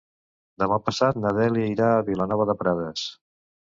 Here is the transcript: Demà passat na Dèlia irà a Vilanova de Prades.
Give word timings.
Demà 0.63 0.79
passat 0.87 1.21
na 1.25 1.35
Dèlia 1.41 1.69
irà 1.77 1.93
a 1.93 2.03
Vilanova 2.11 2.53
de 2.53 2.61
Prades. 2.65 3.09